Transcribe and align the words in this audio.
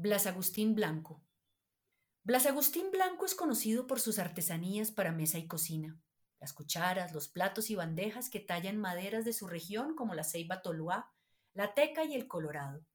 Blas 0.00 0.28
Agustín 0.28 0.76
Blanco. 0.76 1.24
Blas 2.22 2.46
Agustín 2.46 2.92
Blanco 2.92 3.24
es 3.24 3.34
conocido 3.34 3.88
por 3.88 3.98
sus 3.98 4.20
artesanías 4.20 4.92
para 4.92 5.10
mesa 5.10 5.38
y 5.38 5.48
cocina. 5.48 6.00
Las 6.38 6.52
cucharas, 6.52 7.12
los 7.12 7.26
platos 7.26 7.68
y 7.68 7.74
bandejas 7.74 8.30
que 8.30 8.38
tallan 8.38 8.76
maderas 8.76 9.24
de 9.24 9.32
su 9.32 9.48
región 9.48 9.96
como 9.96 10.14
la 10.14 10.22
ceiba 10.22 10.62
toluá, 10.62 11.12
la 11.52 11.74
teca 11.74 12.04
y 12.04 12.14
el 12.14 12.28
colorado. 12.28 12.86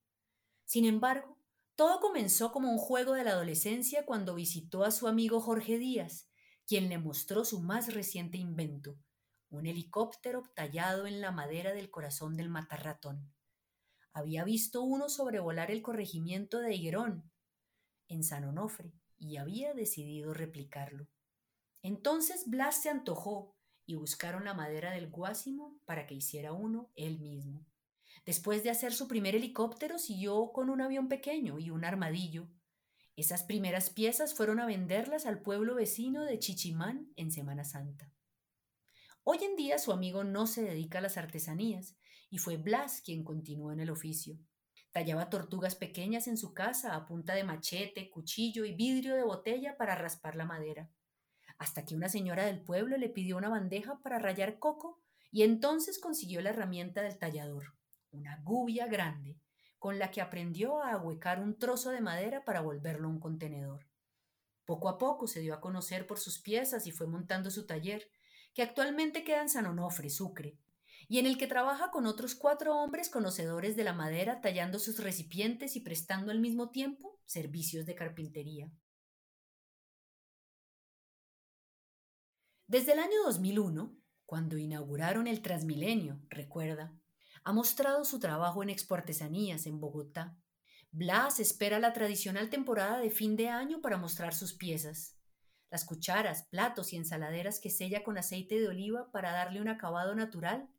Sin 0.63 0.85
embargo, 0.85 1.37
todo 1.75 1.99
comenzó 1.99 2.53
como 2.53 2.71
un 2.71 2.77
juego 2.77 3.15
de 3.15 3.25
la 3.25 3.31
adolescencia 3.31 4.05
cuando 4.05 4.33
visitó 4.33 4.85
a 4.85 4.91
su 4.91 5.09
amigo 5.09 5.41
Jorge 5.41 5.77
Díaz, 5.77 6.29
quien 6.65 6.87
le 6.87 6.99
mostró 6.99 7.43
su 7.43 7.59
más 7.59 7.93
reciente 7.93 8.37
invento, 8.37 8.97
un 9.49 9.65
helicóptero 9.65 10.43
tallado 10.55 11.05
en 11.05 11.19
la 11.19 11.31
madera 11.33 11.73
del 11.73 11.91
corazón 11.91 12.37
del 12.37 12.47
matarratón. 12.47 13.33
Había 14.13 14.43
visto 14.43 14.83
uno 14.83 15.09
sobrevolar 15.09 15.71
el 15.71 15.81
corregimiento 15.81 16.59
de 16.59 16.75
Higuerón, 16.75 17.31
en 18.07 18.23
San 18.23 18.45
Onofre, 18.45 18.93
y 19.17 19.37
había 19.37 19.73
decidido 19.73 20.33
replicarlo. 20.33 21.07
Entonces 21.81 22.43
Blas 22.47 22.81
se 22.81 22.89
antojó 22.89 23.57
y 23.85 23.95
buscaron 23.95 24.45
la 24.45 24.53
madera 24.53 24.91
del 24.91 25.09
guásimo 25.09 25.79
para 25.85 26.05
que 26.05 26.15
hiciera 26.15 26.53
uno 26.53 26.91
él 26.95 27.19
mismo. 27.19 27.65
Después 28.25 28.63
de 28.63 28.69
hacer 28.69 28.93
su 28.93 29.07
primer 29.07 29.35
helicóptero, 29.35 29.97
siguió 29.97 30.51
con 30.53 30.69
un 30.69 30.81
avión 30.81 31.09
pequeño 31.09 31.59
y 31.59 31.71
un 31.71 31.83
armadillo. 31.83 32.47
Esas 33.15 33.43
primeras 33.43 33.89
piezas 33.89 34.33
fueron 34.33 34.59
a 34.59 34.65
venderlas 34.65 35.25
al 35.25 35.41
pueblo 35.41 35.75
vecino 35.75 36.23
de 36.23 36.39
Chichimán 36.39 37.11
en 37.15 37.31
Semana 37.31 37.63
Santa. 37.63 38.13
Hoy 39.25 39.37
en 39.41 39.55
día 39.55 39.79
su 39.79 39.93
amigo 39.93 40.25
no 40.25 40.47
se 40.47 40.63
dedica 40.63 40.97
a 40.97 41.01
las 41.01 41.15
artesanías, 41.15 41.95
y 42.29 42.39
fue 42.39 42.57
Blas 42.57 43.01
quien 43.01 43.23
continuó 43.23 43.71
en 43.71 43.79
el 43.79 43.89
oficio. 43.89 44.37
Tallaba 44.91 45.29
tortugas 45.29 45.75
pequeñas 45.75 46.27
en 46.27 46.35
su 46.35 46.53
casa 46.53 46.93
a 46.93 47.05
punta 47.05 47.33
de 47.33 47.45
machete, 47.45 48.09
cuchillo 48.09 48.65
y 48.65 48.75
vidrio 48.75 49.15
de 49.15 49.23
botella 49.23 49.77
para 49.77 49.95
raspar 49.95 50.35
la 50.35 50.43
madera, 50.43 50.91
hasta 51.57 51.85
que 51.85 51.95
una 51.95 52.09
señora 52.09 52.45
del 52.45 52.61
pueblo 52.61 52.97
le 52.97 53.07
pidió 53.07 53.37
una 53.37 53.47
bandeja 53.47 53.97
para 54.01 54.19
rayar 54.19 54.59
coco 54.59 55.01
y 55.31 55.43
entonces 55.43 55.99
consiguió 55.99 56.41
la 56.41 56.49
herramienta 56.49 57.01
del 57.01 57.17
tallador, 57.17 57.77
una 58.11 58.41
gubia 58.43 58.87
grande, 58.87 59.39
con 59.79 59.99
la 59.99 60.11
que 60.11 60.19
aprendió 60.19 60.81
a 60.81 60.91
ahuecar 60.91 61.39
un 61.39 61.57
trozo 61.57 61.91
de 61.91 62.01
madera 62.01 62.43
para 62.43 62.59
volverlo 62.59 63.07
a 63.07 63.11
un 63.11 63.21
contenedor. 63.21 63.87
Poco 64.65 64.89
a 64.89 64.97
poco 64.97 65.27
se 65.27 65.39
dio 65.39 65.53
a 65.53 65.61
conocer 65.61 66.07
por 66.07 66.19
sus 66.19 66.39
piezas 66.39 66.87
y 66.87 66.91
fue 66.91 67.07
montando 67.07 67.49
su 67.51 67.65
taller, 67.65 68.09
que 68.53 68.61
actualmente 68.61 69.23
queda 69.23 69.41
en 69.41 69.49
San 69.49 69.65
Onofre, 69.65 70.09
Sucre, 70.09 70.57
y 71.07 71.19
en 71.19 71.25
el 71.25 71.37
que 71.37 71.47
trabaja 71.47 71.91
con 71.91 72.05
otros 72.05 72.35
cuatro 72.35 72.75
hombres 72.75 73.09
conocedores 73.09 73.75
de 73.75 73.83
la 73.83 73.93
madera 73.93 74.41
tallando 74.41 74.79
sus 74.79 74.99
recipientes 74.99 75.75
y 75.75 75.81
prestando 75.81 76.31
al 76.31 76.39
mismo 76.39 76.69
tiempo 76.69 77.19
servicios 77.25 77.85
de 77.85 77.95
carpintería. 77.95 78.71
Desde 82.67 82.93
el 82.93 82.99
año 82.99 83.23
2001, 83.25 83.95
cuando 84.25 84.57
inauguraron 84.57 85.27
el 85.27 85.41
Transmilenio, 85.41 86.21
recuerda, 86.29 86.97
ha 87.43 87.51
mostrado 87.51 88.05
su 88.05 88.19
trabajo 88.19 88.63
en 88.63 88.69
exportesanías 88.69 89.67
en 89.67 89.79
Bogotá. 89.79 90.37
Blas 90.91 91.39
espera 91.39 91.79
la 91.79 91.93
tradicional 91.93 92.49
temporada 92.49 92.99
de 92.99 93.11
fin 93.11 93.35
de 93.35 93.49
año 93.49 93.81
para 93.81 93.97
mostrar 93.97 94.33
sus 94.33 94.53
piezas. 94.53 95.19
Las 95.73 95.85
cucharas, 95.85 96.43
platos 96.51 96.93
y 96.93 96.97
ensaladeras 96.97 97.59
que 97.59 97.71
sella 97.71 98.03
con 98.03 98.19
aceite 98.19 98.59
de 98.59 98.67
oliva 98.67 99.11
para 99.11 99.31
darle 99.31 99.59
un 99.59 99.67
acabado 99.67 100.13
natural 100.13 100.69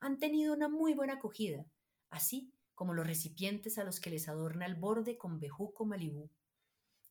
han 0.00 0.16
tenido 0.16 0.54
una 0.54 0.68
muy 0.68 0.94
buena 0.94 1.14
acogida, 1.14 1.66
así 2.08 2.54
como 2.76 2.94
los 2.94 3.04
recipientes 3.04 3.78
a 3.78 3.84
los 3.84 3.98
que 3.98 4.10
les 4.10 4.28
adorna 4.28 4.66
el 4.66 4.76
borde 4.76 5.18
con 5.18 5.40
bejuco 5.40 5.86
malibú. 5.86 6.30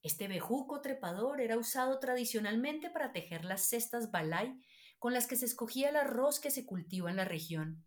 Este 0.02 0.30
bejuco 0.30 0.80
trepador 0.80 1.42
era 1.42 1.58
usado 1.58 2.00
tradicionalmente 2.00 2.90
para 2.90 3.12
tejer 3.12 3.44
las 3.44 3.64
cestas 3.64 4.10
balay 4.10 4.58
con 4.98 5.12
las 5.12 5.28
que 5.28 5.36
se 5.36 5.46
escogía 5.46 5.90
el 5.90 5.98
arroz 5.98 6.40
que 6.40 6.50
se 6.50 6.66
cultiva 6.66 7.10
en 7.10 7.18
la 7.18 7.26
región. 7.26 7.84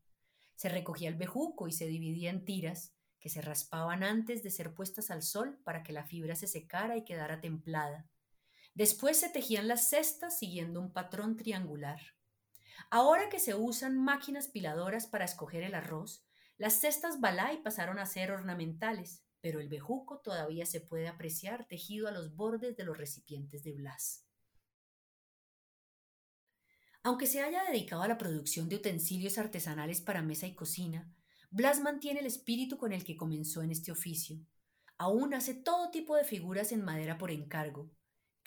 Se 0.54 0.68
recogía 0.68 1.08
el 1.08 1.16
bejuco 1.16 1.66
y 1.66 1.72
se 1.72 1.86
dividía 1.86 2.28
en 2.28 2.44
tiras, 2.44 2.94
que 3.18 3.30
se 3.30 3.40
raspaban 3.40 4.02
antes 4.02 4.42
de 4.42 4.50
ser 4.50 4.74
puestas 4.74 5.10
al 5.10 5.22
sol 5.22 5.58
para 5.64 5.82
que 5.82 5.94
la 5.94 6.04
fibra 6.04 6.36
se 6.36 6.46
secara 6.46 6.98
y 6.98 7.06
quedara 7.06 7.40
templada. 7.40 8.06
Después 8.76 9.18
se 9.18 9.30
tejían 9.30 9.68
las 9.68 9.88
cestas 9.88 10.38
siguiendo 10.38 10.80
un 10.80 10.92
patrón 10.92 11.38
triangular. 11.38 11.98
Ahora 12.90 13.30
que 13.30 13.40
se 13.40 13.54
usan 13.54 13.96
máquinas 13.96 14.48
piladoras 14.48 15.06
para 15.06 15.24
escoger 15.24 15.62
el 15.62 15.74
arroz, 15.74 16.26
las 16.58 16.74
cestas 16.74 17.18
balay 17.18 17.62
pasaron 17.62 17.98
a 17.98 18.04
ser 18.04 18.30
ornamentales, 18.30 19.24
pero 19.40 19.60
el 19.60 19.70
bejuco 19.70 20.20
todavía 20.20 20.66
se 20.66 20.82
puede 20.82 21.08
apreciar 21.08 21.66
tejido 21.66 22.06
a 22.06 22.10
los 22.10 22.36
bordes 22.36 22.76
de 22.76 22.84
los 22.84 22.98
recipientes 22.98 23.64
de 23.64 23.72
Blas. 23.72 24.26
Aunque 27.02 27.26
se 27.26 27.40
haya 27.40 27.64
dedicado 27.64 28.02
a 28.02 28.08
la 28.08 28.18
producción 28.18 28.68
de 28.68 28.76
utensilios 28.76 29.38
artesanales 29.38 30.02
para 30.02 30.20
mesa 30.20 30.46
y 30.46 30.54
cocina, 30.54 31.10
Blas 31.50 31.80
mantiene 31.80 32.20
el 32.20 32.26
espíritu 32.26 32.76
con 32.76 32.92
el 32.92 33.04
que 33.04 33.16
comenzó 33.16 33.62
en 33.62 33.70
este 33.70 33.90
oficio. 33.90 34.38
Aún 34.98 35.32
hace 35.32 35.54
todo 35.54 35.90
tipo 35.90 36.14
de 36.14 36.24
figuras 36.24 36.72
en 36.72 36.84
madera 36.84 37.16
por 37.16 37.30
encargo, 37.30 37.90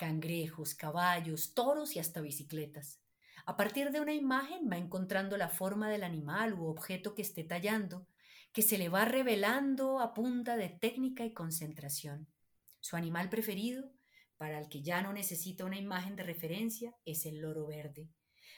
cangrejos, 0.00 0.74
caballos, 0.74 1.52
toros 1.52 1.94
y 1.94 1.98
hasta 1.98 2.22
bicicletas. 2.22 3.02
A 3.44 3.58
partir 3.58 3.90
de 3.90 4.00
una 4.00 4.14
imagen 4.14 4.70
va 4.72 4.78
encontrando 4.78 5.36
la 5.36 5.50
forma 5.50 5.90
del 5.90 6.04
animal 6.04 6.54
u 6.54 6.68
objeto 6.68 7.14
que 7.14 7.20
esté 7.20 7.44
tallando, 7.44 8.06
que 8.54 8.62
se 8.62 8.78
le 8.78 8.88
va 8.88 9.04
revelando 9.04 10.00
a 10.00 10.14
punta 10.14 10.56
de 10.56 10.70
técnica 10.70 11.26
y 11.26 11.34
concentración. 11.34 12.26
Su 12.80 12.96
animal 12.96 13.28
preferido, 13.28 13.92
para 14.38 14.58
el 14.58 14.70
que 14.70 14.80
ya 14.80 15.02
no 15.02 15.12
necesita 15.12 15.66
una 15.66 15.76
imagen 15.76 16.16
de 16.16 16.22
referencia, 16.22 16.94
es 17.04 17.26
el 17.26 17.38
loro 17.42 17.66
verde. 17.66 18.08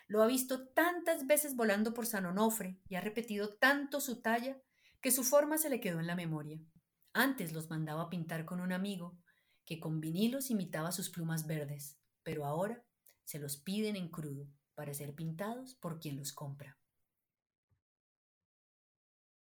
Lo 0.07 0.23
ha 0.23 0.29
visto 0.29 0.69
tantas 0.69 1.27
veces 1.27 1.57
volando 1.57 1.93
por 1.93 2.07
San 2.07 2.25
Onofre 2.25 2.79
y 2.89 2.95
ha 2.95 3.01
repetido 3.01 3.53
tanto 3.57 4.01
su 4.01 4.23
talla 4.23 4.63
que 5.01 5.11
su 5.11 5.25
forma 5.25 5.59
se 5.59 5.71
le 5.71 5.81
quedó 5.81 5.99
en 5.99 6.07
la 6.07 6.15
memoria. 6.15 6.61
Antes 7.13 7.53
los 7.53 7.69
mandaba 7.69 8.03
a 8.03 8.11
pintar 8.11 8.45
con 8.45 8.61
un 8.61 8.73
amigo 8.73 9.19
que 9.65 9.79
con 9.79 10.01
vinilos 10.01 10.51
imitaba 10.51 10.93
sus 10.93 11.11
plumas 11.11 11.47
verdes, 11.47 11.99
pero 12.23 12.45
ahora 12.45 12.85
se 13.25 13.39
los 13.39 13.57
piden 13.57 13.97
en 13.97 14.09
crudo 14.09 14.49
para 14.75 14.95
ser 14.95 15.15
pintados 15.15 15.75
por 15.75 16.01
quien 16.01 16.17
los 16.17 16.33
compra. 16.33 16.79